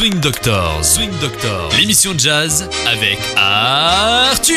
Swing 0.00 0.18
Doctor, 0.18 0.82
Swing 0.82 1.10
Doctor, 1.20 1.68
l'émission 1.78 2.14
de 2.14 2.20
jazz 2.20 2.66
avec 2.86 3.18
Arthur. 3.36 4.56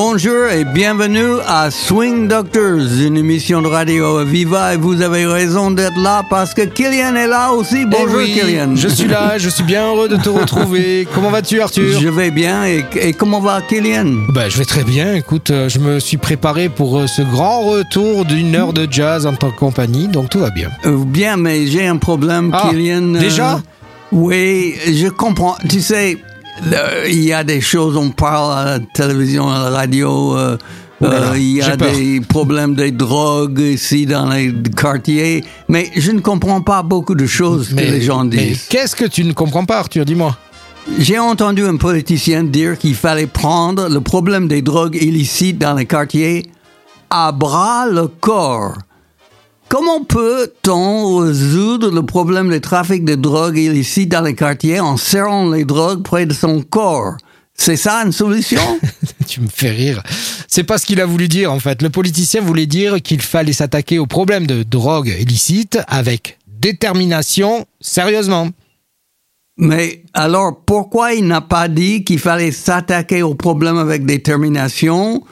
Bonjour 0.00 0.48
et 0.48 0.66
bienvenue 0.66 1.40
à 1.48 1.70
Swing 1.70 2.28
Doctors, 2.28 3.00
une 3.00 3.16
émission 3.16 3.62
de 3.62 3.66
radio 3.66 4.22
Viva 4.26 4.74
et 4.74 4.76
vous 4.76 5.00
avez 5.00 5.24
raison 5.24 5.70
d'être 5.70 5.98
là 5.98 6.22
parce 6.28 6.52
que 6.52 6.66
Kylian 6.66 7.14
est 7.16 7.26
là 7.26 7.52
aussi. 7.54 7.86
Bonjour 7.86 8.20
Eh 8.20 8.24
oui, 8.24 8.34
Kylian. 8.38 8.76
Je 8.76 8.88
suis 8.88 9.08
là, 9.08 9.38
je 9.38 9.48
suis 9.48 9.64
bien 9.64 9.86
heureux 9.86 10.10
de 10.10 10.16
te 10.16 10.28
retrouver. 10.28 11.08
Comment 11.14 11.30
vas-tu 11.30 11.62
Arthur? 11.62 11.98
Je 11.98 12.08
vais 12.10 12.30
bien 12.30 12.66
et, 12.66 12.84
et 13.00 13.14
comment 13.14 13.40
va 13.40 13.62
Kylian? 13.62 14.04
Bah, 14.34 14.50
Je 14.50 14.58
vais 14.58 14.66
très 14.66 14.84
bien, 14.84 15.14
écoute, 15.14 15.50
euh, 15.50 15.70
je 15.70 15.78
me 15.78 15.98
suis 15.98 16.18
préparé 16.18 16.68
pour 16.68 16.98
euh, 16.98 17.06
ce 17.06 17.22
grand 17.22 17.62
retour 17.62 18.26
d'une 18.26 18.54
heure 18.54 18.74
de 18.74 18.86
jazz 18.90 19.24
en 19.24 19.32
tant 19.32 19.50
que 19.50 19.58
compagnie, 19.58 20.08
donc 20.08 20.28
tout 20.28 20.40
va 20.40 20.50
bien. 20.50 20.68
Euh, 20.84 21.04
Bien, 21.06 21.38
mais 21.38 21.66
j'ai 21.68 21.86
un 21.86 21.96
problème 21.96 22.50
Ah, 22.52 22.68
Kylian. 22.68 23.14
euh, 23.14 23.18
déjà? 23.18 23.62
Oui, 24.12 24.74
je 24.92 25.08
comprends. 25.08 25.56
Tu 25.70 25.80
sais, 25.80 26.18
il 27.08 27.22
y 27.24 27.32
a 27.32 27.44
des 27.44 27.60
choses, 27.60 27.96
on 27.96 28.10
parle 28.10 28.58
à 28.58 28.64
la 28.64 28.78
télévision, 28.80 29.48
à 29.50 29.70
la 29.70 29.76
radio. 29.76 30.36
euh, 30.36 30.56
Ouh 31.00 31.04
là 31.04 31.20
là, 31.20 31.30
euh, 31.32 31.38
il 31.38 31.56
y 31.56 31.62
a 31.62 31.76
peur. 31.76 31.92
des 31.92 32.20
problèmes 32.22 32.74
des 32.74 32.90
drogues 32.90 33.58
ici 33.60 34.06
dans 34.06 34.30
les 34.30 34.50
quartiers, 34.74 35.44
mais 35.68 35.90
je 35.94 36.10
ne 36.10 36.20
comprends 36.20 36.62
pas 36.62 36.82
beaucoup 36.82 37.14
de 37.14 37.26
choses 37.26 37.68
que 37.74 37.80
les 37.80 38.00
gens 38.00 38.24
disent. 38.24 38.66
qu'est-ce 38.70 38.96
que 38.96 39.04
tu 39.04 39.24
ne 39.24 39.34
comprends 39.34 39.66
pas 39.66 39.78
Arthur, 39.80 40.06
dis-moi 40.06 40.34
J'ai 40.98 41.18
entendu 41.18 41.66
un 41.66 41.76
politicien 41.76 42.44
dire 42.44 42.78
qu'il 42.78 42.94
fallait 42.94 43.26
prendre 43.26 43.90
le 43.90 44.00
problème 44.00 44.48
des 44.48 44.62
drogues 44.62 44.96
illicites 44.98 45.58
dans 45.58 45.74
les 45.74 45.84
quartiers 45.84 46.50
à 47.10 47.30
bras 47.30 47.86
le 47.90 48.08
corps. 48.08 48.78
Comment 49.68 50.04
peut-on 50.04 51.18
résoudre 51.18 51.90
le 51.90 52.06
problème 52.06 52.50
du 52.50 52.60
trafic 52.60 53.04
de 53.04 53.16
drogue 53.16 53.58
illicite 53.58 54.10
dans 54.10 54.20
les 54.20 54.36
quartiers 54.36 54.78
en 54.78 54.96
serrant 54.96 55.50
les 55.50 55.64
drogues 55.64 56.04
près 56.04 56.24
de 56.24 56.32
son 56.32 56.62
corps? 56.62 57.16
C'est 57.52 57.76
ça 57.76 58.02
une 58.04 58.12
solution? 58.12 58.60
Tu 59.26 59.40
me 59.40 59.48
fais 59.48 59.70
rire. 59.70 60.04
C'est 60.46 60.62
pas 60.62 60.78
ce 60.78 60.86
qu'il 60.86 61.00
a 61.00 61.06
voulu 61.06 61.26
dire 61.26 61.52
en 61.52 61.58
fait. 61.58 61.82
Le 61.82 61.90
politicien 61.90 62.40
voulait 62.40 62.66
dire 62.66 63.02
qu'il 63.02 63.20
fallait 63.20 63.52
s'attaquer 63.52 63.98
au 63.98 64.06
problème 64.06 64.46
de 64.46 64.62
drogue 64.62 65.12
illicite 65.18 65.80
avec 65.88 66.38
détermination, 66.46 67.66
sérieusement. 67.80 68.50
Mais 69.58 70.04
alors 70.14 70.60
pourquoi 70.64 71.14
il 71.14 71.26
n'a 71.26 71.40
pas 71.40 71.66
dit 71.66 72.04
qu'il 72.04 72.20
fallait 72.20 72.52
s'attaquer 72.52 73.22
au 73.22 73.34
problème 73.34 73.78
avec 73.78 74.06
détermination 74.06 75.24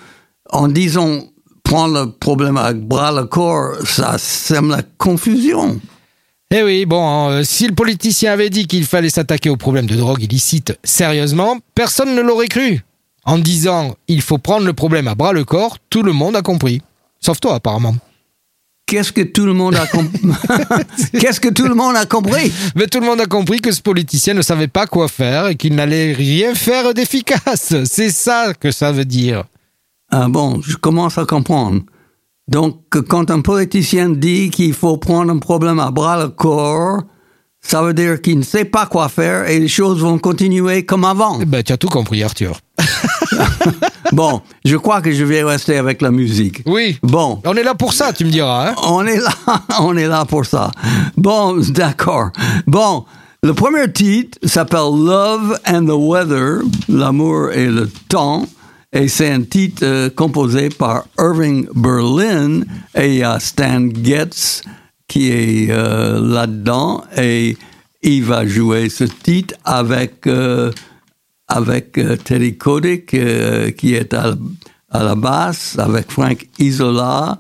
en 0.50 0.66
disant 0.66 1.22
prendre 1.65 2.05
le 2.05 2.11
problème 2.12 2.57
avec 2.57 2.81
bras 2.87 3.11
le 3.11 3.25
corps 3.25 3.75
Ça 3.84 4.17
sème 4.19 4.70
la 4.70 4.83
confusion. 4.98 5.81
Eh 6.53 6.62
oui, 6.62 6.87
bon, 6.87 7.31
euh, 7.31 7.43
si 7.43 7.67
le 7.67 7.75
politicien 7.75 8.33
avait 8.33 8.51
dit 8.51 8.69
qu'il 8.69 8.84
fallait 8.87 9.11
s'attaquer 9.11 9.51
au 9.51 9.57
problème 9.57 9.87
de 9.87 9.97
drogue 9.97 10.23
illicite 10.23 10.79
sérieusement, 10.85 11.59
personne 11.75 12.15
ne 12.15 12.20
l'aurait 12.20 12.47
cru. 12.47 12.83
En 13.25 13.39
disant 13.39 13.97
il 14.07 14.23
faut 14.23 14.39
prendre 14.39 14.67
le 14.67 14.73
problème 14.73 15.09
à 15.09 15.17
bras 15.17 15.33
le 15.33 15.45
corps, 15.45 15.79
tout 15.91 16.05
le 16.05 16.12
monde 16.12 16.37
a 16.37 16.42
compris. 16.42 16.81
Sauf 17.19 17.41
toi 17.41 17.55
apparemment. 17.57 17.97
Qu'est-ce 18.87 19.12
que 19.12 19.23
tout 19.23 19.47
le 19.47 19.55
monde 19.55 19.75
a 19.77 19.87
compris 19.87 20.20
Qu'est-ce 21.19 21.41
que 21.41 21.48
tout 21.48 21.67
le 21.67 21.75
monde 21.75 21.97
a 21.97 22.05
compris? 22.05 22.53
Mais 22.77 22.87
tout 22.87 23.01
le 23.01 23.07
monde 23.07 23.20
a 23.20 23.27
compris 23.27 23.61
que 23.62 23.73
ce 23.73 23.81
politicien 23.81 24.35
ne 24.35 24.42
savait 24.42 24.69
pas 24.69 24.87
quoi 24.87 25.09
faire 25.09 25.48
et 25.48 25.57
qu'il 25.57 25.75
n'allait 25.75 26.12
rien 26.12 26.55
faire 26.55 26.92
d'efficace. 26.92 27.75
C'est 27.85 28.11
ça 28.11 28.53
que 28.53 28.70
ça 28.70 28.92
veut 28.92 29.07
dire. 29.07 29.45
Ah 30.17 30.29
bon, 30.29 30.61
je 30.62 30.77
commence 30.77 31.19
à 31.19 31.25
comprendre. 31.25 31.81
Donc, 32.47 32.84
quand 33.09 33.33
un 33.33 33.41
politicien 33.41 34.11
dit 34.11 34.48
qu'il 34.51 34.73
faut 34.73 34.97
prendre 34.97 35.33
un 35.33 35.39
problème 35.39 35.81
à 35.81 35.91
bras 35.91 36.23
le 36.23 36.29
corps, 36.29 37.02
ça 37.61 37.83
veut 37.83 37.95
dire 37.95 38.23
qu'il 38.23 38.39
ne 38.39 38.45
sait 38.45 38.64
pas 38.64 38.86
quoi 38.86 39.08
faire 39.08 39.48
et 39.51 39.58
les 39.58 39.67
choses 39.67 40.01
vont 40.01 40.19
continuer 40.19 40.85
comme 40.85 41.05
avant. 41.05 41.39
Eh 41.41 41.47
ben, 41.47 41.64
tu 41.64 41.73
as 41.73 41.79
tout 41.79 41.89
compris, 41.89 42.23
Arthur. 42.23 42.61
Bon, 44.13 44.42
je 44.64 44.77
crois 44.77 45.01
que 45.01 45.11
je 45.11 45.24
vais 45.24 45.42
rester 45.42 45.77
avec 45.77 46.01
la 46.01 46.13
musique. 46.13 46.63
Oui. 46.67 46.97
Bon, 47.03 47.41
On 47.45 47.55
est 47.55 47.64
là 47.64 47.74
pour 47.74 47.92
ça, 47.92 48.13
tu 48.13 48.24
me 48.24 48.30
diras. 48.30 48.69
Hein 48.69 48.74
on 48.86 49.05
est 49.05 49.17
là, 49.17 49.33
on 49.80 49.97
est 49.97 50.07
là 50.07 50.24
pour 50.24 50.47
ça. 50.47 50.70
Bon, 51.17 51.57
d'accord. 51.70 52.29
Bon, 52.69 53.05
le 53.42 53.55
premier 53.55 53.91
titre 53.92 54.39
s'appelle 54.45 54.92
Love 55.05 55.58
and 55.67 55.86
the 55.86 55.97
Weather, 55.97 56.61
l'amour 56.89 57.51
et 57.51 57.67
le 57.67 57.89
temps. 58.08 58.47
Et 58.94 59.08
c'est 59.08 59.30
un 59.30 59.42
titre 59.42 59.82
euh, 59.84 60.08
composé 60.08 60.68
par 60.68 61.05
Irving 61.18 61.66
Berlin 61.74 62.60
et 62.94 63.22
a 63.24 63.40
Stan 63.40 63.88
Getz 64.02 64.62
qui 65.08 65.30
est 65.30 65.70
euh, 65.70 66.20
là-dedans 66.20 67.05
et 67.16 67.56
il 68.05 68.22
va 68.22 68.46
jouer 68.46 68.88
ce 68.88 69.05
titre 69.05 69.55
avec 69.64 70.27
euh, 70.27 70.70
avec 71.48 71.98
euh, 71.98 72.16
euh, 72.30 73.70
qui 73.70 73.94
est 73.94 74.14
à, 74.14 74.34
la 74.92 75.14
basse, 75.14 75.78
avec 75.78 76.11
Frank 76.11 76.46
Isola 76.58 77.38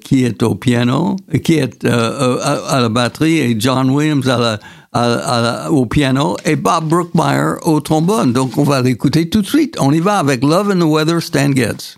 qui 0.00 0.24
est 0.24 0.42
au 0.42 0.56
piano, 0.56 1.14
qui 1.44 1.54
est 1.54 1.84
à 1.84 2.80
la 2.80 2.88
batterie 2.88 3.38
et 3.38 3.56
John 3.58 3.90
Williams 3.90 4.28
à 4.28 4.38
la, 4.38 4.58
au 5.70 5.86
piano 5.86 6.36
et 6.44 6.56
Bob 6.56 6.88
Brookmeyer 6.88 7.54
au 7.62 7.80
trombone. 7.80 8.32
Donc 8.32 8.58
on 8.58 8.64
va 8.64 8.82
l'écouter 8.82 9.28
tout 9.28 9.42
de 9.42 9.46
suite. 9.46 9.76
On 9.80 9.92
y 9.92 10.00
va 10.00 10.18
avec 10.18 10.42
Love 10.42 10.70
and 10.70 10.80
the 10.80 10.88
Weather, 10.88 11.22
Stan 11.22 11.52
Getz. 11.52 11.96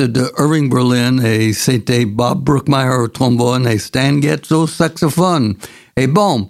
De 0.00 0.30
Irving 0.38 0.68
Berlin, 0.70 1.18
et 1.24 1.52
c'était 1.52 2.04
Bob 2.04 2.44
Brookmeyer 2.44 2.96
au 3.02 3.08
trombone 3.08 3.66
et 3.66 3.78
Stan 3.78 4.20
Getz 4.20 4.50
au 4.52 4.66
saxophone. 4.66 5.54
Et 5.96 6.06
bon, 6.06 6.48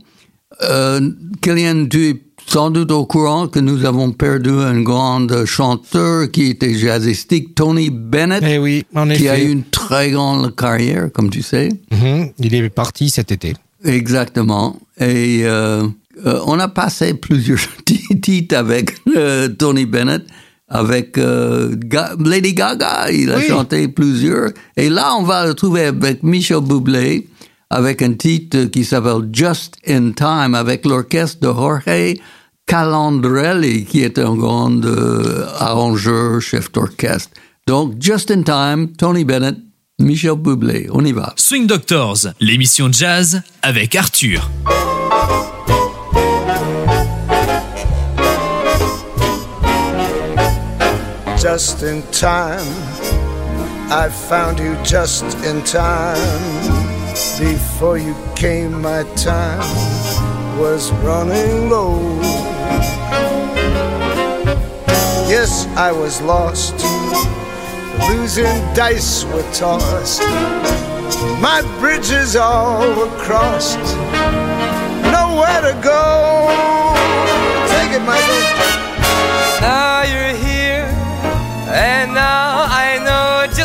euh, 0.63 1.11
Kylian, 1.41 1.87
tu 1.89 2.09
es 2.09 2.23
sans 2.47 2.71
doute 2.71 2.91
au 2.91 3.07
courant 3.07 3.49
que 3.49 3.59
nous 3.59 3.85
avons 3.85 4.13
perdu 4.13 4.51
un 4.51 4.83
grand 4.83 5.45
chanteur 5.47 6.31
qui 6.31 6.51
était 6.51 6.75
jazzistique, 6.75 7.55
Tony 7.55 7.91
Bennett, 7.91 8.43
Eh 8.47 8.59
oui, 8.59 8.85
en 8.95 9.09
qui 9.09 9.29
a 9.29 9.39
eu 9.39 9.51
une 9.51 9.65
très 9.65 10.11
grande 10.11 10.55
carrière, 10.55 11.11
comme 11.13 11.31
tu 11.31 11.43
sais. 11.43 11.69
Mhm, 11.91 12.31
il 12.39 12.55
est 12.55 12.69
parti 12.69 13.11
cet 13.11 13.33
été. 13.33 13.55
Exactement. 13.85 14.77
Et 14.99 15.43
euh, 15.45 15.87
euh, 16.27 16.41
on 16.47 16.59
a 16.59 16.69
passé 16.69 17.15
plusieurs 17.15 17.61
titres 18.23 18.57
avec 18.57 18.95
euh, 19.17 19.49
Tony 19.49 19.87
Bennett, 19.87 20.23
avec 20.69 21.19
euh, 21.19 21.75
Ga- 21.77 22.15
Lady 22.19 22.55
Gaga, 22.55 23.11
il 23.13 23.31
a 23.31 23.37
Oui. 23.37 23.45
chanté 23.49 23.89
plusieurs. 23.89 24.51
Et 24.77 24.89
là, 24.89 25.15
on 25.19 25.23
va 25.23 25.47
le 25.47 25.55
trouver 25.55 25.85
avec 25.87 26.23
Michel 26.23 26.61
Bublé, 26.61 27.29
avec 27.71 28.03
un 28.03 28.15
titre 28.15 28.65
qui 28.65 28.85
s'appelle 28.85 29.29
Just 29.33 29.75
in 29.87 30.13
Time, 30.13 30.55
avec 30.55 30.85
l'orchestre 30.87 31.41
de 31.41 31.53
Jorge 31.53 32.17
Calandrelli, 32.67 33.85
qui 33.85 34.03
est 34.03 34.19
un 34.19 34.35
grand 34.35 34.83
euh, 34.85 35.47
arrangeur, 35.59 36.41
chef 36.41 36.73
d'orchestre. 36.73 37.31
Donc, 37.67 37.95
Just 38.01 38.31
in 38.31 38.43
Time, 38.43 38.89
Tony 38.97 39.25
Bennett, 39.25 39.57
Michel 39.99 40.37
Bublé. 40.37 40.89
On 40.93 41.05
y 41.05 41.13
va. 41.13 41.35
Swing 41.37 41.67
Doctors, 41.67 42.19
l'émission 42.41 42.91
jazz 42.91 43.43
avec 43.63 43.95
Arthur. 43.95 44.51
Just 51.45 51.83
in 51.83 52.01
time. 52.11 52.67
I 53.93 54.09
found 54.09 54.59
you 54.59 54.75
just 54.83 55.25
in 55.45 55.63
time. 55.63 56.17
Before 57.39 57.99
you 57.99 58.17
came, 58.35 58.81
my 58.81 59.03
time 59.15 59.61
was 60.59 60.91
running 61.05 61.69
low. 61.69 62.19
Yes, 65.29 65.67
I 65.77 65.93
was 65.93 66.23
lost. 66.23 66.77
Losing 68.09 68.57
dice 68.73 69.27
were 69.27 69.47
tossed. 69.53 70.23
My 71.43 71.61
bridges 71.79 72.37
all 72.37 72.89
were 72.97 73.15
crossed. 73.19 73.85
Nowhere 75.13 75.61
to 75.61 75.75
go. 75.85 76.49
Take 77.69 78.01
it, 78.01 78.03
Michael. 78.07 78.64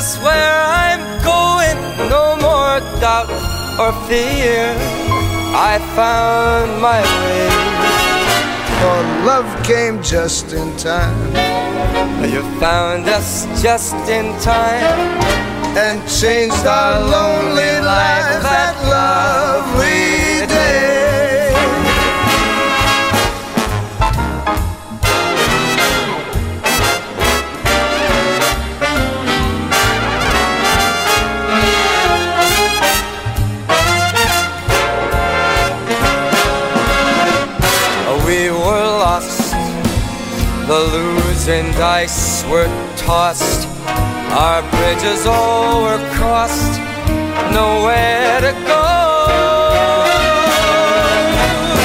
That's 0.09 0.23
where 0.23 0.61
I'm 0.65 1.03
going. 1.21 1.77
No 2.09 2.35
more 2.41 2.79
doubt 2.99 3.29
or 3.77 3.93
fear. 4.09 4.73
I 5.53 5.77
found 5.93 6.81
my 6.81 7.01
way. 7.21 7.45
Your 8.81 9.01
love 9.29 9.45
came 9.63 10.01
just 10.01 10.51
in 10.51 10.75
time. 10.77 11.13
You 12.25 12.41
found 12.59 13.07
us 13.07 13.45
just 13.61 13.93
in 14.09 14.35
time 14.41 14.97
and 15.77 16.01
changed 16.09 16.65
our 16.65 17.01
lonely 17.01 17.79
life. 17.85 18.18
Were 42.49 42.67
tossed, 42.97 43.67
our 44.33 44.61
bridges 44.71 45.27
all 45.27 45.83
were 45.83 46.03
crossed, 46.17 46.79
nowhere 47.53 48.41
to 48.41 48.53
go. 48.65 48.85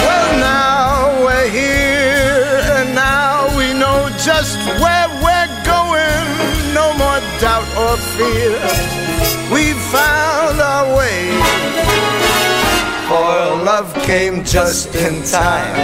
Well, 0.06 0.30
now 0.40 1.20
we're 1.22 1.50
here, 1.50 2.62
and 2.78 2.94
now 2.94 3.54
we 3.58 3.74
know 3.74 4.08
just 4.24 4.56
where 4.80 5.08
we're 5.24 5.52
going. 5.68 6.24
No 6.72 6.86
more 6.96 7.20
doubt 7.44 7.68
or 7.84 7.96
fear. 8.16 8.56
We 9.52 9.74
found 9.92 10.60
our 10.62 10.96
way. 10.96 11.28
For 13.08 13.64
love 13.64 13.92
came 14.04 14.44
just 14.44 14.94
in 14.94 15.22
time. 15.24 15.76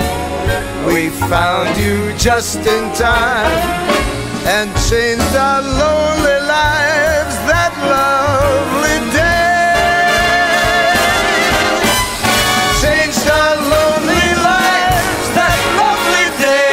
We 0.87 1.10
found 1.10 1.76
you 1.78 2.16
just 2.16 2.56
in 2.66 2.94
time 2.94 4.09
and 4.47 4.70
changed 4.88 5.35
our 5.37 5.62
lonely 5.62 6.38
lives 6.49 7.37
that 7.50 7.73
lovely 7.92 8.99
day. 9.12 9.50
Changed 12.80 13.26
our 13.28 13.56
lonely 13.73 14.26
lives 14.49 15.28
that 15.37 15.59
lovely 15.78 16.26
day. 16.40 16.70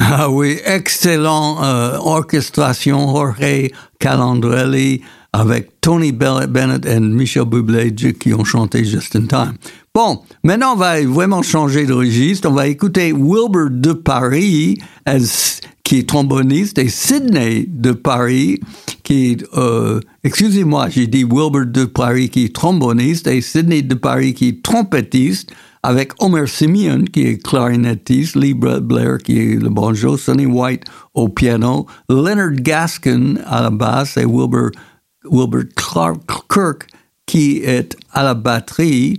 Ah 0.00 0.28
oui, 0.28 0.60
excellent 0.64 1.60
euh, 1.62 1.98
orchestration, 2.00 2.98
Jorge 2.98 3.70
Calandrelli 4.00 5.04
avec 5.32 5.80
Tony 5.80 6.12
Bennett 6.12 6.86
et 6.86 7.00
Michel 7.00 7.44
Bublé 7.44 7.94
qui 7.94 8.32
ont 8.32 8.44
chanté 8.44 8.84
Just 8.84 9.14
in 9.16 9.26
Time. 9.26 9.54
Bon, 9.94 10.22
maintenant 10.42 10.74
on 10.74 10.76
va 10.76 11.02
vraiment 11.02 11.42
changer 11.42 11.86
de 11.86 11.92
registre. 11.92 12.48
On 12.48 12.54
va 12.54 12.66
écouter 12.66 13.12
Wilbur 13.12 13.68
de 13.70 13.92
Paris, 13.92 14.78
qui 15.84 15.98
est 15.98 16.08
tromboniste, 16.08 16.78
et 16.78 16.88
Sydney 16.88 17.66
de 17.68 17.92
Paris, 17.92 18.60
qui 19.02 19.32
est, 19.32 19.44
euh, 19.56 20.00
excusez-moi, 20.24 20.88
j'ai 20.90 21.06
dit 21.06 21.24
Wilbur 21.24 21.66
de 21.66 21.84
Paris 21.84 22.28
qui 22.28 22.44
est 22.44 22.54
tromboniste, 22.54 23.26
et 23.26 23.40
Sydney 23.40 23.82
de 23.82 23.94
Paris 23.94 24.34
qui 24.34 24.48
est 24.48 24.62
trompettiste, 24.62 25.50
avec 25.82 26.12
Homer 26.18 26.46
Simeon 26.46 27.04
qui 27.04 27.22
est 27.22 27.42
clarinettiste, 27.42 28.36
Lee 28.36 28.54
Blair 28.54 29.18
qui 29.18 29.38
est 29.38 29.62
le 29.62 29.70
banjo, 29.70 30.16
Sonny 30.16 30.46
White 30.46 30.84
au 31.14 31.28
piano, 31.28 31.86
Leonard 32.08 32.52
Gaskin 32.52 33.36
à 33.46 33.62
la 33.62 33.70
basse 33.70 34.16
et 34.16 34.24
Wilbur, 34.24 34.70
Wilbur 35.24 35.64
Clark, 35.76 36.18
Kirk 36.48 36.86
qui 37.26 37.58
est 37.58 37.96
à 38.12 38.22
la 38.22 38.34
batterie. 38.34 39.18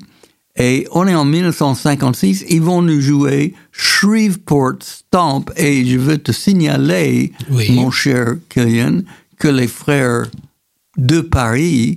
Et 0.57 0.87
on 0.91 1.07
est 1.07 1.15
en 1.15 1.23
1956, 1.25 2.43
ils 2.49 2.61
vont 2.61 2.81
nous 2.81 2.99
jouer 2.99 3.53
Shreveport 3.71 4.73
Stomp 4.81 5.49
et 5.55 5.85
je 5.85 5.97
veux 5.97 6.17
te 6.17 6.31
signaler, 6.33 7.31
Oui. 7.49 7.71
mon 7.71 7.91
cher 7.91 8.35
Killian, 8.49 9.01
que 9.37 9.47
les 9.47 9.67
frères 9.67 10.25
de 10.97 11.21
Paris 11.21 11.95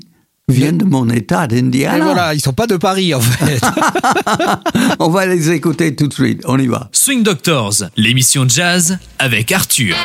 viennent 0.49 0.79
de 0.79 0.85
mon 0.85 1.09
état 1.11 1.45
Et 1.47 1.49
d'Indiana. 1.49 2.05
voilà, 2.05 2.35
ils 2.35 2.41
sont 2.41 2.53
pas 2.53 2.67
de 2.69 2.77
Paris 2.77 3.15
en 3.15 3.21
fait. 3.21 3.61
On 5.01 5.09
va 5.09 5.27
les 5.27 5.51
écouter 5.51 5.97
tout 5.97 6.07
de 6.07 6.15
suite. 6.15 6.43
On 6.45 6.59
y 6.59 6.67
va. 6.69 6.89
Swing 6.93 7.23
Doctors, 7.25 7.75
l'émission 7.97 8.47
jazz 8.49 8.99
avec 9.19 9.51
Arthur. 9.51 9.97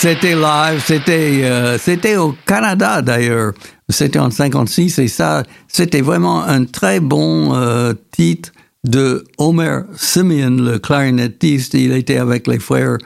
C'était 0.00 0.34
live, 0.34 0.82
c'était 0.82 1.42
euh, 1.44 1.76
c'était 1.76 2.16
au 2.16 2.34
Canada 2.46 3.02
d'ailleurs. 3.02 3.52
C'était 3.90 4.18
en 4.18 4.30
56 4.30 4.98
et 4.98 5.08
ça, 5.08 5.42
c'était 5.68 6.00
vraiment 6.00 6.42
un 6.42 6.64
très 6.64 7.00
bon 7.00 7.54
euh, 7.54 7.92
titre 8.10 8.50
de 8.82 9.24
Homer 9.36 9.80
Simeon, 9.96 10.56
le 10.62 10.78
clarinettiste. 10.78 11.74
Il 11.74 11.92
était 11.92 12.16
avec 12.16 12.46
les 12.46 12.58
frères 12.58 12.96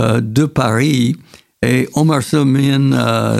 euh, 0.00 0.20
de 0.20 0.44
Paris. 0.44 1.16
Et 1.66 1.88
Homer 1.94 2.20
Simeon 2.22 2.92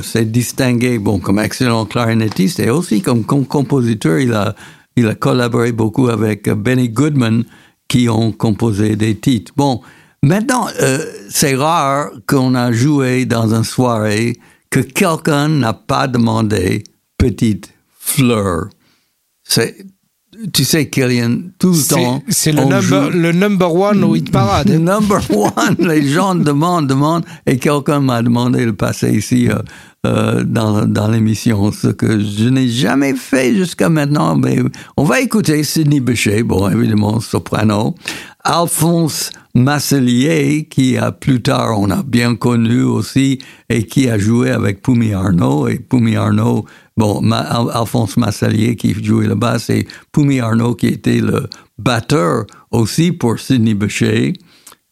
s'est 0.02 0.24
distingué 0.24 0.98
bon, 0.98 1.20
comme 1.20 1.38
excellent 1.38 1.84
clarinettiste 1.84 2.58
et 2.58 2.70
aussi 2.70 3.00
comme 3.00 3.22
com- 3.22 3.46
compositeur. 3.46 4.18
Il 4.18 4.32
a, 4.32 4.56
il 4.96 5.06
a 5.06 5.14
collaboré 5.14 5.70
beaucoup 5.70 6.08
avec 6.08 6.48
Benny 6.48 6.88
Goodman 6.88 7.44
qui 7.86 8.08
ont 8.08 8.32
composé 8.32 8.96
des 8.96 9.14
titres. 9.14 9.52
Bon, 9.56 9.82
maintenant, 10.24 10.66
euh, 10.80 11.04
c'est 11.30 11.54
rare 11.54 12.10
qu'on 12.26 12.54
a 12.54 12.72
joué 12.72 13.24
dans 13.26 13.54
une 13.54 13.64
soirée 13.64 14.36
que 14.70 14.80
quelqu'un 14.80 15.48
n'a 15.48 15.72
pas 15.72 16.06
demandé 16.08 16.84
Petite 17.18 17.72
Fleur. 17.98 18.66
C'est, 19.44 19.76
tu 20.52 20.64
sais, 20.64 20.88
Kylian, 20.88 21.38
tout 21.58 21.72
le 21.72 21.88
temps. 21.88 22.22
c'est 22.28 22.52
le, 22.52 22.60
on 22.60 22.68
number, 22.68 22.82
joue- 22.82 23.10
le 23.10 23.32
number 23.32 23.72
one 23.74 24.02
au 24.04 24.14
hit 24.16 24.30
parade. 24.30 24.70
hein. 24.70 24.78
Number 24.80 25.20
one, 25.30 25.76
les 25.78 26.08
gens 26.08 26.34
demandent, 26.34 26.86
demandent, 26.88 27.24
et 27.46 27.56
quelqu'un 27.58 28.00
m'a 28.00 28.20
demandé 28.22 28.60
de 28.60 28.64
le 28.66 28.76
passer 28.76 29.12
ici 29.12 29.48
euh, 29.48 29.58
euh, 30.06 30.42
dans, 30.44 30.86
dans 30.86 31.08
l'émission, 31.08 31.70
ce 31.72 31.88
que 31.88 32.18
je 32.20 32.48
n'ai 32.48 32.68
jamais 32.68 33.14
fait 33.14 33.54
jusqu'à 33.54 33.88
maintenant, 33.88 34.34
mais 34.36 34.58
on 34.96 35.04
va 35.04 35.20
écouter 35.20 35.62
Sidney 35.62 36.00
Bechet, 36.00 36.42
bon, 36.42 36.68
évidemment, 36.68 37.20
soprano, 37.20 37.94
Alphonse 38.42 39.30
Masselier, 39.56 40.66
qui 40.68 40.96
a 40.96 41.12
plus 41.12 41.40
tard, 41.40 41.78
on 41.78 41.88
a 41.90 42.02
bien 42.02 42.34
connu 42.34 42.82
aussi, 42.82 43.38
et 43.68 43.86
qui 43.86 44.10
a 44.10 44.18
joué 44.18 44.50
avec 44.50 44.82
Poumi 44.82 45.12
Arnaud, 45.12 45.68
et 45.68 45.78
Poumi 45.78 46.16
Arnaud, 46.16 46.64
bon, 46.96 47.30
Alphonse 47.30 48.16
Masselier 48.16 48.74
qui 48.74 48.94
jouait 48.94 49.28
le 49.28 49.36
basse, 49.36 49.70
et 49.70 49.86
Poumi 50.10 50.40
Arnaud 50.40 50.74
qui 50.74 50.88
était 50.88 51.20
le 51.20 51.48
batteur 51.78 52.46
aussi 52.72 53.12
pour 53.12 53.38
Sidney 53.38 53.74
Bechet, 53.74 54.32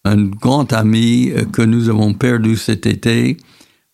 un 0.05 0.27
grand 0.27 0.72
ami 0.72 1.31
euh, 1.31 1.44
que 1.44 1.62
nous 1.62 1.88
avons 1.88 2.14
perdu 2.14 2.57
cet 2.57 2.87
été. 2.87 3.37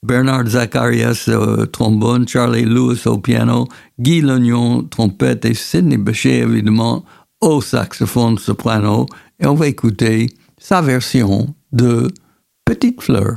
Bernard 0.03 0.47
Zacharias 0.49 1.29
au 1.29 1.67
trombone, 1.67 2.29
Charlie 2.29 2.65
Lewis 2.65 3.03
au 3.07 3.19
piano, 3.19 3.67
Guy 3.99 4.21
Lognon 4.21 4.85
trompette 4.85 5.45
et 5.45 5.55
Sidney 5.55 5.97
Bechet 5.97 6.41
évidemment 6.41 7.05
au 7.41 7.61
saxophone 7.61 8.39
soprano. 8.39 9.07
Et 9.41 9.47
on 9.47 9.55
va 9.55 9.67
écouter 9.67 10.29
sa 10.59 10.83
version 10.83 11.55
de 11.73 12.13
Petite 12.65 13.03
Fleur. 13.03 13.35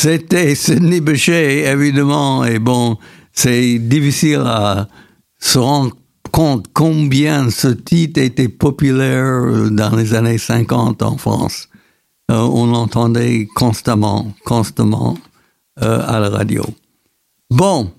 C'était 0.00 0.54
Sidney 0.54 1.02
Bechet, 1.02 1.70
évidemment, 1.70 2.42
et 2.46 2.58
bon, 2.58 2.96
c'est 3.34 3.78
difficile 3.78 4.42
à 4.46 4.88
se 5.38 5.58
rendre 5.58 5.94
compte 6.32 6.68
combien 6.72 7.50
ce 7.50 7.68
titre 7.68 8.18
était 8.18 8.48
populaire 8.48 9.70
dans 9.70 9.94
les 9.94 10.14
années 10.14 10.38
50 10.38 11.02
en 11.02 11.18
France. 11.18 11.68
Euh, 12.30 12.38
on 12.38 12.68
l'entendait 12.68 13.46
constamment, 13.54 14.32
constamment 14.46 15.18
euh, 15.82 16.00
à 16.06 16.18
la 16.18 16.30
radio. 16.30 16.64
Bon, 17.50 17.92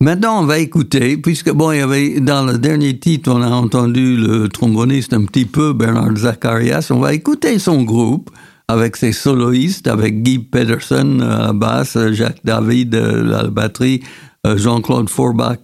maintenant 0.00 0.42
on 0.42 0.46
va 0.46 0.58
écouter, 0.58 1.18
puisque 1.18 1.52
bon, 1.52 1.70
il 1.70 1.78
y 1.78 1.82
avait 1.82 2.18
dans 2.18 2.44
le 2.44 2.58
dernier 2.58 2.98
titre, 2.98 3.30
on 3.30 3.42
a 3.42 3.50
entendu 3.50 4.16
le 4.16 4.48
tromboniste 4.48 5.12
un 5.12 5.24
petit 5.24 5.44
peu, 5.44 5.72
Bernard 5.72 6.16
Zacharias. 6.16 6.88
On 6.90 6.98
va 6.98 7.14
écouter 7.14 7.60
son 7.60 7.84
groupe 7.84 8.32
avec 8.74 8.96
ses 8.96 9.12
soloistes, 9.12 9.86
avec 9.86 10.22
Guy 10.22 10.38
Pedersen 10.38 11.22
à 11.22 11.46
la 11.46 11.52
basse, 11.52 11.96
Jacques 12.12 12.44
David 12.44 12.94
à 12.94 13.12
la 13.12 13.42
batterie, 13.44 14.02
euh, 14.46 14.56
Jean-Claude 14.56 15.08
Forbach 15.08 15.60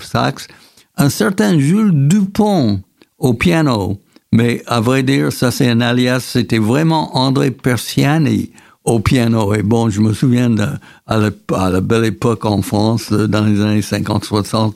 sax, 0.00 0.48
un 0.96 1.10
certain 1.10 1.58
Jules 1.58 2.08
Dupont 2.08 2.80
au 3.18 3.34
piano. 3.34 3.98
Mais 4.32 4.62
à 4.66 4.80
vrai 4.80 5.02
dire, 5.02 5.32
ça 5.32 5.50
c'est 5.50 5.68
un 5.68 5.80
alias, 5.80 6.20
c'était 6.20 6.58
vraiment 6.58 7.16
André 7.16 7.50
Persiani 7.50 8.50
au 8.84 9.00
piano. 9.00 9.54
Et 9.54 9.62
bon, 9.62 9.90
je 9.90 10.00
me 10.00 10.12
souviens 10.12 10.50
de, 10.50 10.66
à, 11.06 11.18
la, 11.18 11.80
belle 11.80 12.04
époque 12.04 12.44
en 12.44 12.62
France, 12.62 13.10
euh, 13.12 13.26
dans 13.26 13.44
les 13.44 13.60
années 13.60 13.80
50-60. 13.80 14.74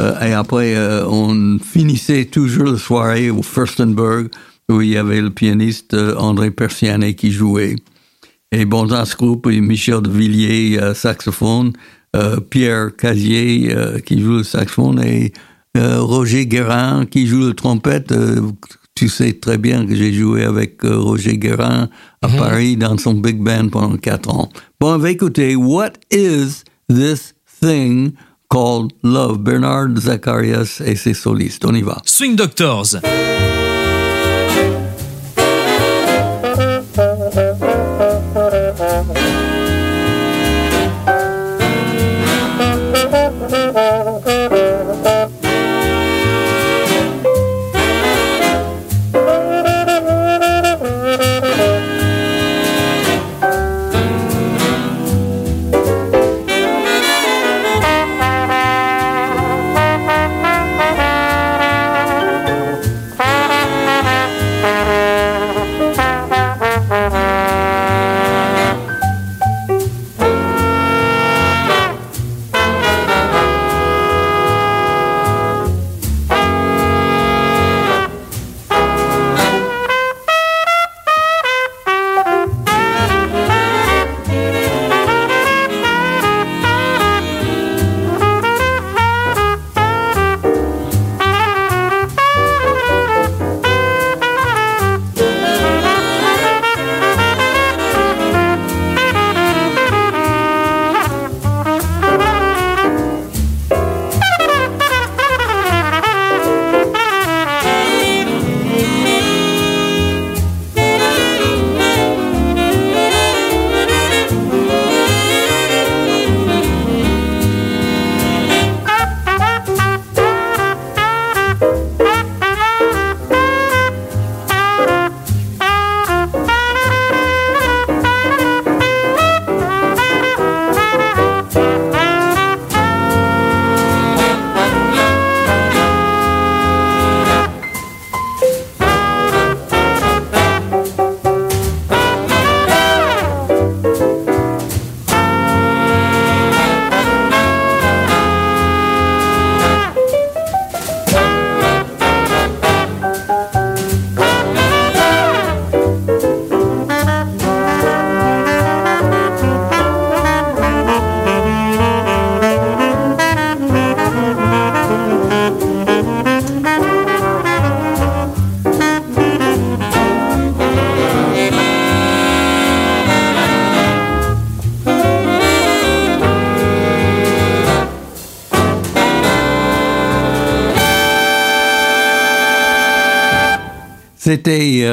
Euh, 0.00 0.20
et 0.20 0.32
après, 0.32 0.76
euh, 0.76 1.06
on 1.06 1.58
finissait 1.58 2.26
toujours 2.26 2.66
la 2.66 2.78
soirée 2.78 3.30
au 3.30 3.42
Furstenberg, 3.42 4.28
où 4.70 4.80
il 4.80 4.90
y 4.90 4.96
avait 4.96 5.20
le 5.20 5.30
pianiste 5.30 5.96
André 6.16 6.50
Persiani 6.50 7.14
qui 7.14 7.32
jouait. 7.32 7.76
Et 8.52 8.64
bon, 8.64 8.86
dans 8.86 9.04
ce 9.04 9.16
groupe, 9.16 9.46
il 9.50 9.56
y 9.56 9.58
a 9.58 9.62
Michel 9.62 10.02
de 10.02 10.10
Villiers, 10.10 10.94
saxophone, 10.94 11.72
Pierre 12.50 12.96
Casier 12.96 13.74
qui 14.04 14.20
joue 14.20 14.38
le 14.38 14.42
saxophone 14.42 15.02
et 15.02 15.32
Roger 15.76 16.46
Guérin 16.46 17.04
qui 17.06 17.26
joue 17.26 17.46
le 17.46 17.54
trompette 17.54 18.12
tu 18.98 19.08
sais 19.08 19.34
très 19.34 19.58
bien 19.58 19.86
que 19.86 19.94
j'ai 19.94 20.12
joué 20.12 20.42
avec 20.42 20.84
euh, 20.84 20.98
Roger 20.98 21.38
Guérin 21.38 21.88
à 22.20 22.26
mhm. 22.26 22.36
Paris 22.36 22.76
dans 22.76 22.98
son 22.98 23.14
big 23.14 23.38
band 23.38 23.68
pendant 23.68 23.96
quatre 23.96 24.28
ans. 24.28 24.48
Bon, 24.80 24.94
on 24.94 24.98
va 24.98 25.10
écouter 25.12 25.54
What 25.54 25.92
is 26.10 26.64
this 26.88 27.32
thing 27.60 28.14
called 28.50 28.92
love? 29.04 29.38
Bernard 29.38 29.96
Zacharias 29.98 30.82
et 30.84 30.96
ses 30.96 31.14
solistes. 31.14 31.64
On 31.64 31.74
y 31.74 31.82
va. 31.82 32.02
Swing 32.04 32.34
Doctors. 32.34 32.96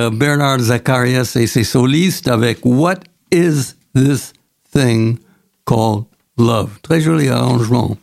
Euh, 0.06 0.10
Bernard 0.10 0.60
Zacharias 0.60 1.36
et 1.36 1.48
ses 1.48 1.64
solistes 1.64 2.28
avec 2.28 2.60
What 2.64 3.00
is 3.32 3.76
this 3.96 4.34
thing 4.74 5.18
called 5.66 6.06
love? 6.38 6.70
Très 6.82 7.02
joli 7.02 7.30
arrangement. 7.30 7.98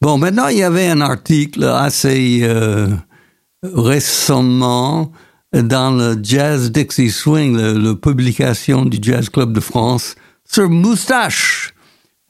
Bon, 0.00 0.18
maintenant, 0.18 0.48
il 0.48 0.58
y 0.58 0.62
avait 0.62 0.88
un 0.88 1.00
article 1.00 1.64
assez 1.64 2.40
euh, 2.42 2.88
récemment 3.62 5.10
dans 5.52 5.90
le 5.90 6.16
Jazz 6.22 6.70
Dixie 6.70 7.10
Swing, 7.10 7.56
la 7.56 7.94
publication 7.94 8.84
du 8.84 8.98
Jazz 9.00 9.28
Club 9.28 9.52
de 9.52 9.60
France, 9.60 10.14
sur 10.44 10.68
Moustache. 10.68 11.74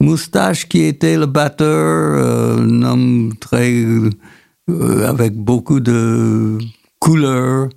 Moustache 0.01 0.67
qui 0.67 0.83
était 0.83 1.17
le 1.17 1.25
batteur, 1.25 1.67
euh, 1.67 2.57
un 2.57 2.83
homme 2.83 3.33
très... 3.39 3.83
avec 5.05 5.35
beaucoup 5.35 5.79
de 5.79 6.57
couleurs, 6.99 7.69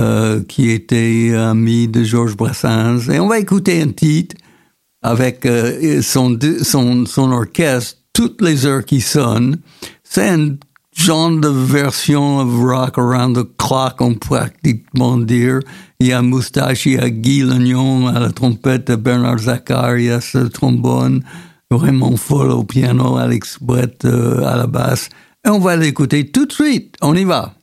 euh, 0.00 0.42
qui 0.48 0.70
était 0.70 1.34
ami 1.36 1.88
de 1.88 2.02
Georges 2.02 2.36
Brassens. 2.36 3.08
Et 3.10 3.20
on 3.20 3.28
va 3.28 3.38
écouter 3.38 3.80
un 3.80 3.92
titre 3.92 4.36
avec 5.02 5.44
euh, 5.46 6.02
son, 6.02 6.38
son, 6.62 7.06
son 7.06 7.30
orchestre, 7.30 8.00
toutes 8.12 8.40
les 8.40 8.66
heures 8.66 8.84
qui 8.84 9.00
sonnent. 9.00 9.58
C'est 10.02 10.28
un 10.28 10.56
genre 10.96 11.30
de 11.30 11.48
version 11.48 12.38
of 12.38 12.60
Rock 12.60 12.98
Around 12.98 13.36
the 13.36 13.56
Clock, 13.58 14.00
on 14.00 14.14
peut 14.14 14.20
pratiquement 14.20 15.18
dire. 15.18 15.60
Il 16.00 16.06
y 16.08 16.12
a 16.12 16.22
Moustache, 16.22 16.86
il 16.86 16.92
y 16.92 16.98
a 16.98 17.10
Guy 17.10 17.42
Legnon 17.42 18.06
à 18.08 18.18
la 18.18 18.30
trompette, 18.30 18.90
Bernard 18.92 19.38
Zacharias 19.38 20.30
le 20.34 20.48
trombone, 20.48 21.22
vraiment 21.70 22.16
folle 22.16 22.50
au 22.50 22.64
piano, 22.64 23.16
Alex 23.16 23.58
Brett 23.60 24.04
euh, 24.04 24.44
à 24.44 24.56
la 24.56 24.66
basse. 24.66 25.08
Et 25.46 25.50
on 25.50 25.58
va 25.58 25.76
l'écouter 25.76 26.30
tout 26.30 26.46
de 26.46 26.52
suite. 26.52 26.96
On 27.02 27.14
y 27.14 27.24
va. 27.24 27.54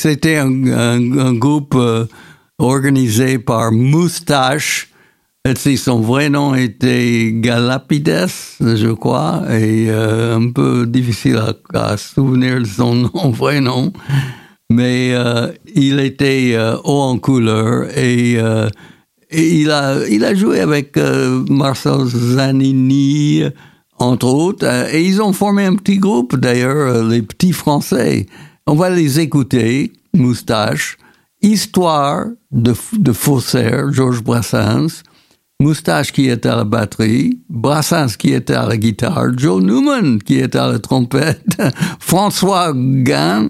C'était 0.00 0.36
un, 0.36 1.34
groupe 1.34 1.74
euh, 1.76 2.06
organisé 2.58 3.38
par 3.38 3.70
Moustache. 3.70 4.88
Et 5.44 5.76
son 5.76 6.00
vrai 6.00 6.30
nom 6.30 6.54
était 6.54 7.32
Galapides, 7.34 8.26
je 8.60 8.92
crois, 8.92 9.42
et 9.50 9.90
euh, 9.90 10.36
un 10.36 10.50
peu 10.50 10.86
difficile 10.86 11.40
à, 11.74 11.96
souvenir 11.98 12.60
de 12.60 12.64
son 12.64 13.08
vrai 13.30 13.60
nom. 13.60 13.92
Mais 14.70 15.12
euh, 15.12 15.48
il 15.74 16.00
était 16.00 16.56
haut 16.84 17.00
en 17.00 17.18
couleur 17.18 17.86
et, 17.96 18.38
il, 19.32 19.70
a, 19.70 20.34
joué 20.34 20.60
avec 20.60 20.98
Marcel 21.48 22.06
Zanini, 22.06 23.44
entre 23.98 24.28
autres, 24.28 24.94
et 24.94 25.04
ils 25.04 25.20
ont 25.20 25.34
formé 25.34 25.64
un 25.64 25.74
petit 25.74 25.98
groupe 25.98 26.36
d'ailleurs, 26.36 27.04
les 27.04 27.20
petits 27.20 27.52
Français. 27.52 28.26
On 28.72 28.76
va 28.76 28.88
les 28.88 29.18
écouter, 29.18 29.92
Moustache, 30.14 30.96
Histoire 31.42 32.26
de, 32.52 32.72
de 32.92 33.12
faussaire, 33.12 33.92
Georges 33.92 34.22
Brassens, 34.22 35.02
Moustache 35.58 36.12
qui 36.12 36.28
était 36.28 36.50
à 36.50 36.54
la 36.54 36.62
batterie, 36.62 37.40
Brassens 37.48 38.16
qui 38.16 38.32
était 38.32 38.54
à 38.54 38.68
la 38.68 38.76
guitare, 38.76 39.36
Joe 39.36 39.60
Newman 39.60 40.22
qui 40.22 40.38
était 40.38 40.58
à 40.58 40.68
la 40.70 40.78
trompette, 40.78 41.60
François 41.98 42.72
Gann 42.72 43.48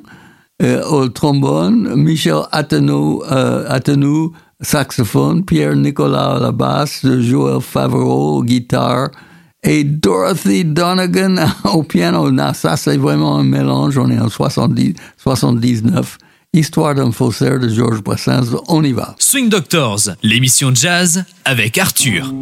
euh, 0.62 0.82
au 0.84 1.08
trombone, 1.08 1.96
Michel 1.96 2.40
Attenou, 2.50 3.22
euh, 3.30 4.28
saxophone, 4.62 5.44
Pierre 5.44 5.76
Nicolas 5.76 6.36
à 6.36 6.40
la 6.40 6.52
basse, 6.52 7.04
Joël 7.04 7.60
Favreau 7.60 8.38
au 8.38 8.42
guitare 8.42 9.10
et 9.62 9.84
Dorothy 9.84 10.64
Donegan 10.64 11.36
au 11.72 11.82
piano. 11.82 12.30
Non, 12.30 12.52
ça 12.54 12.76
c'est 12.76 12.96
vraiment 12.96 13.36
un 13.38 13.44
mélange, 13.44 13.98
on 13.98 14.10
est 14.10 14.18
en 14.18 14.28
70, 14.28 14.94
79. 15.16 16.18
Histoire 16.52 16.96
d'un 16.96 17.12
faussaire 17.12 17.60
de 17.60 17.68
Georges 17.68 18.02
Brassens, 18.02 18.56
on 18.66 18.82
y 18.82 18.92
va. 18.92 19.14
Swing 19.18 19.48
Doctors, 19.48 20.00
l'émission 20.24 20.74
jazz 20.74 21.24
avec 21.44 21.78
Arthur. 21.78 22.32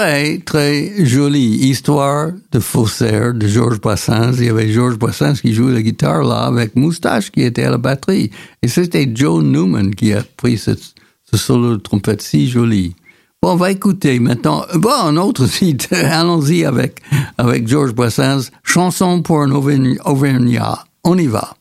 Très, 0.00 0.38
très 0.38 1.04
jolie 1.04 1.68
histoire 1.68 2.30
de 2.52 2.58
faussaire 2.58 3.34
de 3.34 3.46
Georges 3.46 3.80
Brassens. 3.80 4.32
Il 4.38 4.46
y 4.46 4.48
avait 4.48 4.72
Georges 4.72 4.96
Brassens 4.96 5.34
qui 5.42 5.52
jouait 5.52 5.74
la 5.74 5.82
guitare 5.82 6.24
là 6.24 6.44
avec 6.44 6.74
Moustache 6.74 7.30
qui 7.30 7.42
était 7.42 7.64
à 7.64 7.70
la 7.70 7.76
batterie. 7.76 8.30
Et 8.62 8.68
c'était 8.68 9.10
Joe 9.14 9.44
Newman 9.44 9.94
qui 9.94 10.14
a 10.14 10.22
pris 10.38 10.56
ce, 10.56 10.72
solo 11.34 11.76
de 11.76 11.82
trompette 11.82 12.22
si 12.22 12.48
joli. 12.48 12.94
Bon, 13.42 13.52
on 13.52 13.56
va 13.56 13.72
écouter 13.72 14.18
maintenant. 14.20 14.64
Bon, 14.76 14.90
un 14.90 15.18
autre 15.18 15.44
site. 15.58 15.92
Allons-y 15.92 16.64
avec, 16.64 17.02
avec 17.36 17.68
Georges 17.68 17.94
Brassens. 17.94 18.50
Chanson 18.62 19.20
pour 19.20 19.42
un 19.42 19.50
Auvergnat. 19.50 20.84
On 21.04 21.18
y 21.18 21.26
va. 21.26 21.54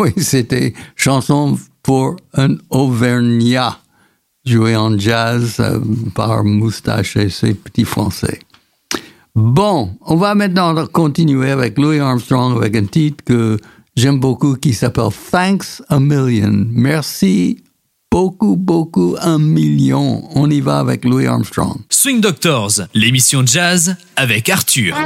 oui, 0.04 0.12
c'était 0.16 0.72
chanson 0.96 1.58
pour 1.82 2.16
un 2.32 2.56
Auvergnat, 2.70 3.78
joué 4.46 4.74
en 4.74 4.98
jazz 4.98 5.56
euh, 5.60 5.78
par 6.14 6.42
Moustache 6.42 7.16
et 7.16 7.28
ses 7.28 7.52
petits 7.52 7.84
Français. 7.84 8.40
Bon, 9.34 9.90
on 10.06 10.16
va 10.16 10.34
maintenant 10.34 10.74
continuer 10.86 11.50
avec 11.50 11.78
Louis 11.78 11.98
Armstrong 11.98 12.56
avec 12.56 12.76
un 12.76 12.86
titre 12.86 13.22
que 13.24 13.58
j'aime 13.94 14.18
beaucoup 14.18 14.54
qui 14.54 14.72
s'appelle 14.72 15.10
Thanks 15.30 15.82
a 15.90 16.00
Million. 16.00 16.66
Merci 16.70 17.62
beaucoup, 18.10 18.56
beaucoup, 18.56 19.16
un 19.20 19.38
million. 19.38 20.28
On 20.34 20.48
y 20.50 20.60
va 20.60 20.78
avec 20.78 21.04
Louis 21.04 21.26
Armstrong. 21.26 21.76
Swing 21.90 22.22
Doctors, 22.22 22.80
l'émission 22.94 23.44
jazz 23.46 23.96
avec 24.16 24.48
Arthur. 24.48 24.96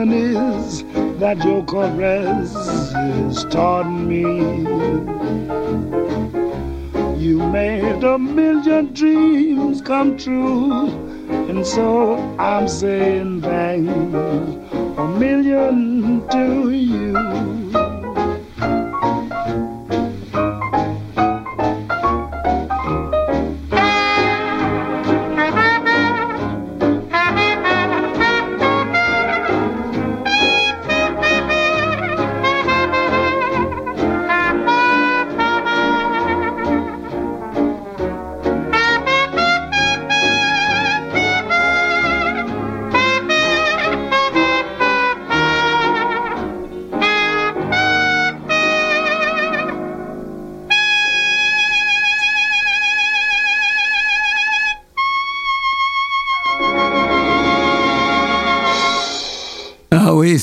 The 0.00 0.06
tenderness 0.06 0.82
that 1.20 1.44
your 1.44 1.64
caresses 1.64 3.44
taught 3.50 3.90
me. 3.90 4.22
You 7.22 7.38
made 7.38 8.02
a 8.02 8.18
million 8.18 8.92
dreams 8.94 9.82
come 9.82 10.16
true, 10.16 10.88
and 11.48 11.66
so 11.66 12.16
I'm 12.38 12.66
saying 12.68 13.42
thanks 13.42 13.92
a 14.98 15.06
million 15.18 16.26
to 16.30 16.59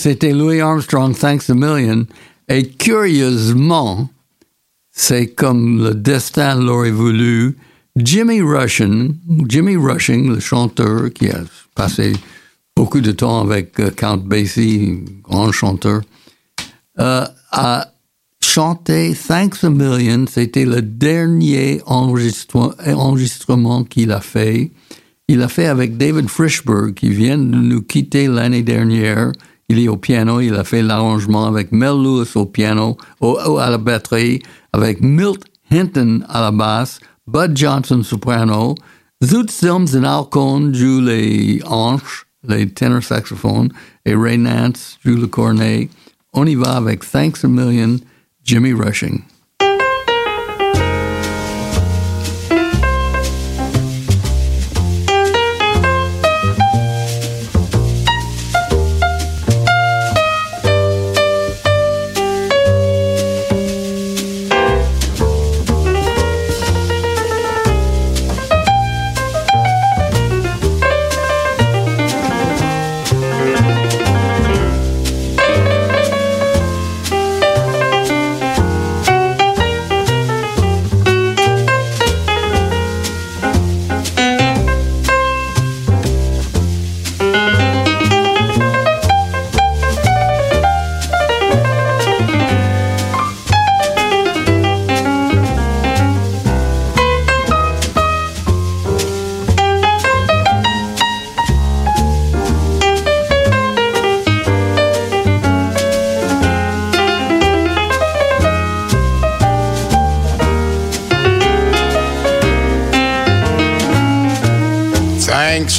c'était 0.08 0.32
Louis 0.32 0.62
Armstrong, 0.62 1.14
Thanks 1.18 1.50
a 1.50 1.54
Million. 1.54 2.06
Et 2.48 2.66
curieusement, 2.66 4.10
c'est 4.90 5.28
comme 5.28 5.84
le 5.84 5.94
destin 5.96 6.56
l'aurait 6.56 6.92
voulu, 6.92 7.58
Jimmy 7.98 8.42
Rushing, 8.42 9.16
Jimmy 9.50 9.76
Rushing, 9.76 10.30
le 10.30 10.40
chanteur 10.40 11.12
qui 11.14 11.30
a 11.30 11.42
passé 11.76 12.14
beaucoup 12.74 13.02
de 13.02 13.12
temps 13.12 13.42
avec 13.42 13.78
euh, 13.82 13.90
Count 13.92 14.24
Basie, 14.26 15.00
grand 15.24 15.52
chanteur, 15.52 16.02
euh, 17.00 17.26
a 17.52 17.92
chanté 18.42 19.14
Thanks 19.14 19.62
a 19.66 19.70
Million. 19.70 20.26
C'était 20.26 20.64
le 20.64 20.82
dernier 20.82 21.82
enregistre- 21.86 22.78
enregistrement 22.86 23.84
qu'il 23.84 24.14
a 24.14 24.22
fait. 24.22 24.72
Il 25.28 25.42
a 25.42 25.50
fait 25.50 25.66
avec 25.66 25.98
David 25.98 26.30
Frischberg, 26.30 26.94
qui 26.94 27.10
vient 27.10 27.38
de 27.38 27.44
nous 27.44 27.82
quitter 27.82 28.28
l'année 28.28 28.64
dernière. 28.64 29.34
Il 29.70 29.80
est 29.80 29.88
au 29.90 29.98
piano, 29.98 30.40
il 30.40 30.54
a 30.56 30.64
fait 30.64 30.82
l'arrangement 30.82 31.46
avec 31.46 31.72
Mel 31.74 32.02
Lewis 32.02 32.32
au 32.36 32.46
piano, 32.46 32.96
au, 33.20 33.38
au- 33.46 33.58
à 33.58 33.70
la 33.70 33.78
batterie, 33.78 34.42
avec 34.72 35.02
Milt 35.02 35.44
Hinton 35.72 36.24
à 36.30 36.40
la 36.42 36.52
basse, 36.52 37.00
Bud 37.28 37.58
Johnson 37.58 38.02
soprano, 38.04 38.76
Zoot 39.24 39.52
Sims 39.52 39.88
et 40.02 40.06
Al 40.06 40.24
Cohn 40.32 40.74
jouent 40.74 41.02
les 41.02 41.62
hanches, 41.66 42.26
les 42.48 42.70
tenor 42.70 43.04
saxophones, 43.04 43.70
et 44.06 44.16
Ray 44.16 44.38
Nance 44.38 44.98
joue 45.04 45.18
le 45.18 45.28
cornet. 45.28 45.90
On 46.34 46.46
y 46.46 46.56
va 46.56 46.78
avec 46.78 47.04
Thanks 47.10 47.44
a 47.44 47.48
Million, 47.50 47.98
Jimmy 48.46 48.72
Rushing. 48.72 49.22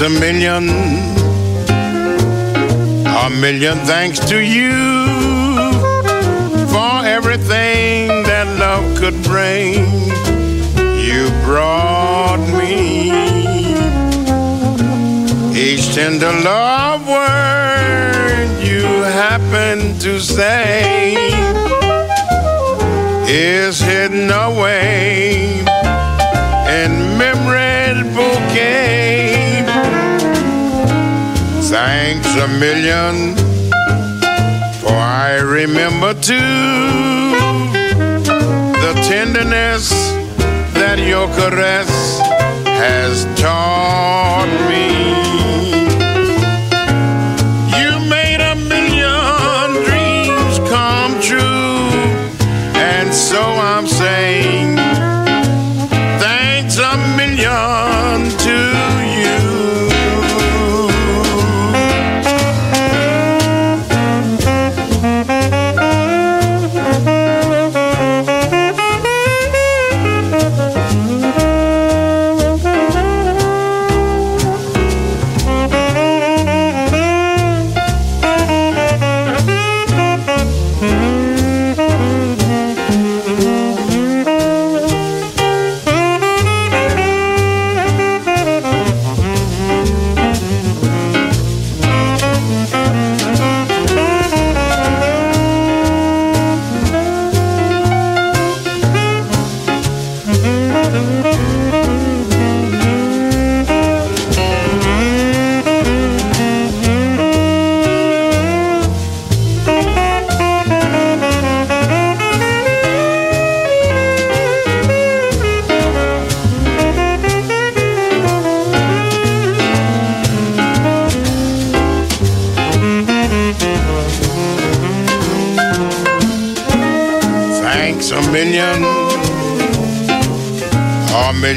A 0.01 0.09
million, 0.09 0.69
a 3.05 3.29
million 3.41 3.79
thanks 3.79 4.21
to 4.21 4.39
you 4.39 4.71
for 6.69 7.05
everything 7.05 8.23
that 8.23 8.47
love 8.61 8.97
could 8.97 9.21
bring. 9.25 9.85
You 11.03 11.29
brought 11.45 12.39
me 12.57 13.11
each 15.59 15.93
tender 15.97 16.33
love 16.43 17.07
word 17.09 18.65
you 18.65 18.85
happened 19.03 20.01
to 20.03 20.21
say 20.21 20.98
remember 35.67 36.15
too 36.15 36.37
the 38.85 38.93
tenderness 39.09 39.91
that 40.73 41.01
your 41.01 41.27
caress 41.35 41.91
has 42.65 43.25
taught 43.41 43.78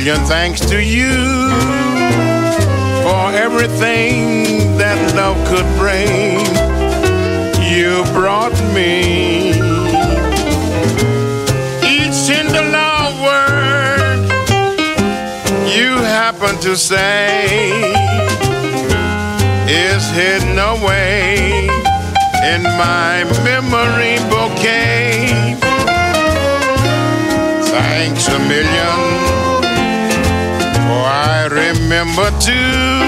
million 0.03 0.25
thanks 0.25 0.59
to 0.61 0.83
you 0.83 1.13
for 3.03 3.31
everything 3.37 4.75
that 4.77 4.97
love 5.15 5.37
could 5.47 5.67
bring. 5.77 6.39
You 7.61 8.03
brought 8.11 8.57
me 8.73 9.51
each 11.85 12.17
tender 12.25 12.65
love 12.71 13.13
word 13.21 14.25
you 15.69 15.91
happen 15.97 16.59
to 16.61 16.75
say 16.75 17.45
is 19.69 20.03
hidden 20.17 20.57
away 20.57 21.67
in 22.53 22.63
my 22.63 23.23
memory 23.45 24.17
bouquet. 24.31 25.55
Thanks 27.69 28.27
a 28.27 28.39
million, 28.39 29.30
I 31.41 31.47
remember 31.47 32.29
too 32.39 33.01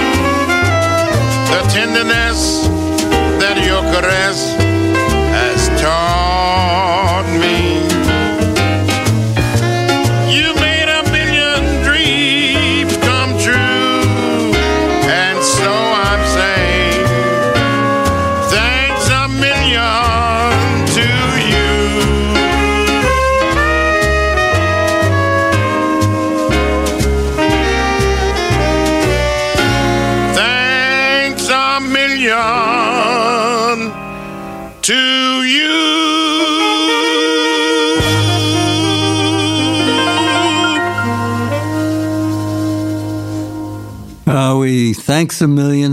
the 1.52 1.60
tenderness 1.72 2.66
that 3.38 3.56
your 3.64 3.80
caress 3.94 4.63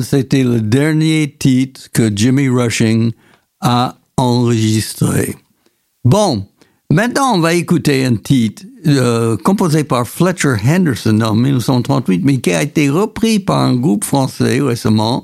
c'était 0.02 0.44
le 0.44 0.62
dernier 0.62 1.36
titre 1.38 1.90
que 1.92 2.12
Jimmy 2.16 2.48
Rushing 2.48 3.12
a 3.62 3.96
enregistré. 4.18 5.36
Bon, 6.04 6.46
maintenant 6.92 7.36
on 7.36 7.40
va 7.40 7.54
écouter 7.54 8.06
un 8.06 8.16
titre 8.16 8.64
euh, 8.88 9.38
composé 9.38 9.84
par 9.84 10.08
Fletcher 10.08 10.56
Henderson 10.66 11.20
en 11.22 11.36
1938, 11.36 12.22
mais 12.24 12.40
qui 12.40 12.52
a 12.52 12.62
été 12.62 12.90
repris 12.90 13.40
par 13.40 13.60
un 13.60 13.76
groupe 13.76 14.04
français 14.04 14.62
récemment, 14.62 15.24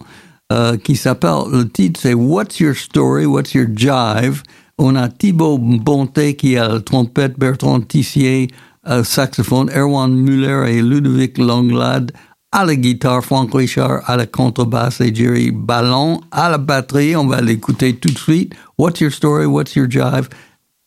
euh, 0.51 0.77
qui 0.77 0.95
s'appelle, 0.95 1.51
le 1.51 1.67
titre 1.67 1.99
c'est 2.01 2.13
What's 2.13 2.59
Your 2.59 2.75
Story, 2.75 3.25
What's 3.25 3.53
Your 3.53 3.67
Jive? 3.75 4.41
On 4.77 4.95
a 4.95 5.09
Thibaut 5.09 5.57
Bonté 5.57 6.35
qui 6.35 6.57
a 6.57 6.67
la 6.67 6.79
trompette, 6.79 7.37
Bertrand 7.37 7.81
Tissier 7.81 8.47
au 8.89 9.03
saxophone, 9.03 9.69
Erwan 9.69 10.13
Muller 10.13 10.65
et 10.69 10.81
Ludovic 10.81 11.37
Longlade 11.37 12.11
à 12.51 12.65
la 12.65 12.75
guitare, 12.75 13.23
Franck 13.23 13.53
Richard 13.53 14.01
à 14.09 14.15
la 14.15 14.25
contrebasse 14.25 15.01
et 15.01 15.13
Jerry 15.13 15.51
Ballon 15.51 16.21
à 16.31 16.49
la 16.49 16.57
batterie. 16.57 17.15
On 17.15 17.27
va 17.27 17.41
l'écouter 17.41 17.95
tout 17.95 18.09
de 18.09 18.17
suite. 18.17 18.53
What's 18.77 18.99
Your 18.99 19.11
Story, 19.11 19.45
What's 19.45 19.75
Your 19.75 19.89
Jive, 19.89 20.29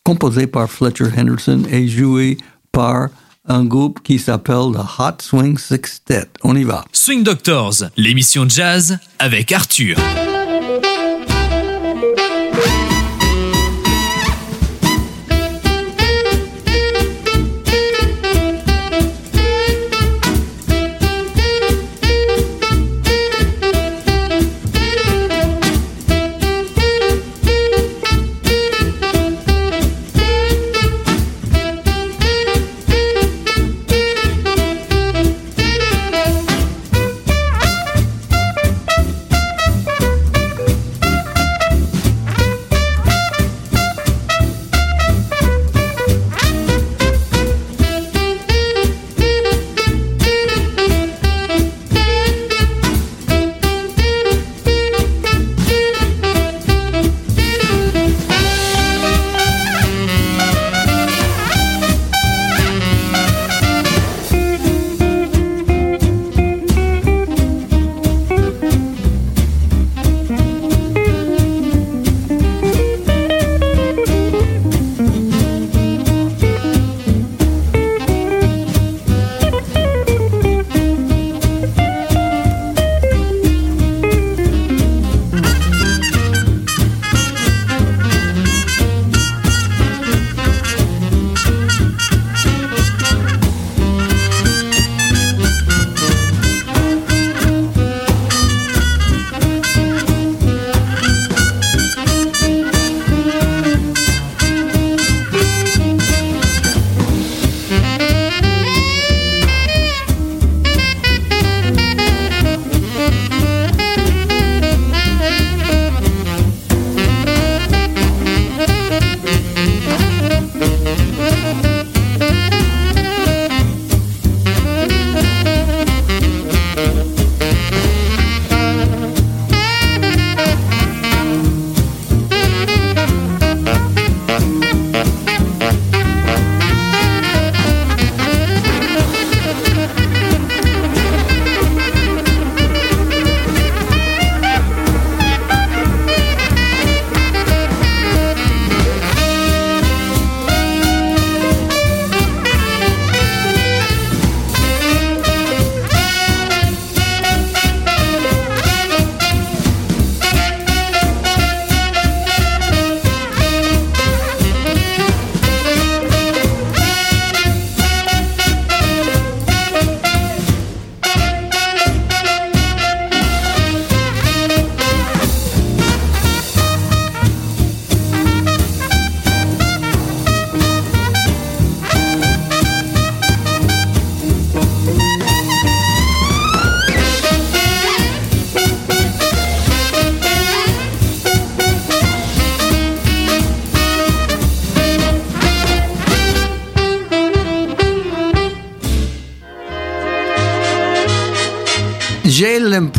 composé 0.03 0.47
par 0.47 0.69
Fletcher 0.69 1.09
Henderson 1.17 1.63
et 1.69 1.87
joué 1.87 2.37
par 2.71 3.09
un 3.47 3.65
groupe 3.65 4.01
qui 4.03 4.19
s'appelle 4.19 4.71
The 4.73 4.99
Hot 4.99 5.21
Swing 5.21 5.57
Sextet. 5.57 6.27
On 6.43 6.55
y 6.55 6.63
va. 6.63 6.85
Swing 6.91 7.23
Doctors, 7.23 7.83
l'émission 7.97 8.47
jazz 8.47 8.97
avec 9.19 9.51
Arthur. 9.51 9.97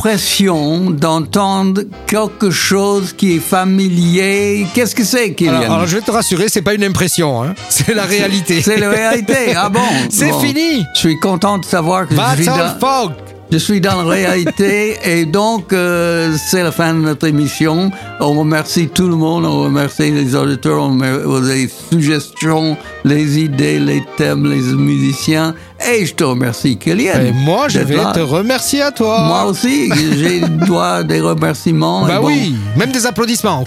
L'impression 0.04 0.90
d'entendre 0.90 1.82
quelque 2.08 2.50
chose 2.50 3.12
qui 3.12 3.36
est 3.36 3.38
familier. 3.38 4.66
Qu'est-ce 4.74 4.96
que 4.96 5.04
c'est, 5.04 5.32
Kylian 5.34 5.54
Alors, 5.54 5.72
alors, 5.74 5.86
je 5.86 5.96
vais 5.96 6.02
te 6.02 6.10
rassurer, 6.10 6.48
c'est 6.48 6.62
pas 6.62 6.74
une 6.74 6.82
impression, 6.82 7.42
hein. 7.44 7.54
c'est 7.68 7.94
la 7.94 8.04
réalité. 8.04 8.62
C'est 8.62 8.78
la 8.78 8.90
réalité. 8.90 9.54
Ah 9.56 9.68
bon 9.68 9.80
C'est 10.10 10.30
Bon. 10.30 10.40
fini. 10.40 10.84
Je 10.94 10.98
suis 10.98 11.20
content 11.20 11.58
de 11.58 11.64
savoir 11.64 12.08
que 12.08 12.14
je 12.16 12.42
suis, 12.42 12.48
all, 12.48 12.78
dans, 12.80 12.80
folk. 12.80 13.12
Je 13.52 13.58
suis 13.58 13.82
dans 13.82 14.02
la 14.02 14.08
réalité 14.08 14.96
et 15.04 15.26
donc 15.26 15.74
euh, 15.74 16.34
c'est 16.38 16.62
la 16.62 16.72
fin 16.72 16.94
de 16.94 17.00
notre 17.00 17.26
émission. 17.26 17.90
On 18.18 18.32
remercie 18.32 18.88
tout 18.88 19.06
le 19.06 19.14
monde, 19.14 19.44
on 19.44 19.64
remercie 19.64 20.10
les 20.10 20.34
auditeurs, 20.34 20.82
on 20.82 20.92
remercie 20.92 21.52
les 21.52 21.70
suggestions, 21.90 22.78
les 23.04 23.40
idées, 23.40 23.78
les 23.78 24.02
thèmes, 24.16 24.50
les 24.50 24.62
musiciens 24.74 25.54
et 25.92 26.06
je 26.06 26.14
te 26.14 26.24
remercie, 26.24 26.78
Kylian. 26.78 27.20
Et 27.20 27.32
moi, 27.32 27.68
je 27.68 27.80
vais 27.80 27.96
là. 27.96 28.12
te 28.12 28.20
remercier 28.20 28.80
à 28.80 28.90
toi. 28.90 29.20
Moi 29.26 29.44
aussi, 29.44 29.90
j'ai 30.16 30.40
droit 30.66 31.02
des 31.02 31.20
remerciements. 31.20 32.06
Bah 32.06 32.20
bon, 32.20 32.28
oui, 32.28 32.54
même 32.78 32.90
des 32.90 33.04
applaudissements. 33.04 33.64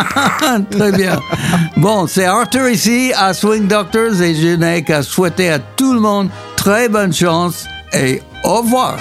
Très 0.70 0.92
bien. 0.92 1.18
Bon, 1.76 2.06
c'est 2.06 2.26
Arthur 2.26 2.68
ici 2.68 3.12
à 3.16 3.34
Swing 3.34 3.66
Doctors 3.66 4.22
et 4.22 4.36
je 4.36 4.54
n'ai 4.54 4.84
qu'à 4.84 5.02
souhaiter 5.02 5.50
à 5.50 5.58
tout 5.58 5.92
le 5.92 6.00
monde 6.00 6.28
très 6.56 6.88
bonne 6.88 7.12
chance 7.12 7.64
et 7.92 8.22
au 8.44 8.58
revoir. 8.58 8.98